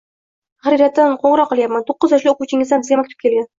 Tahririyatdan 0.63 1.13
qo`ng`iroq 1.27 1.53
qilayapman, 1.53 1.85
to`qqiz 1.91 2.17
yoshli 2.19 2.35
o`quvchingizdan 2.35 2.87
bizga 2.89 3.01
maktub 3.05 3.25
kelgan 3.27 3.49